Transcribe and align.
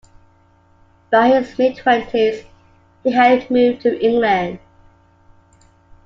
By 1.11 1.27
his 1.27 1.59
mid-twenties 1.59 2.43
he 3.03 3.11
had 3.11 3.51
moved 3.51 3.81
to 3.83 4.03
England. 4.03 4.57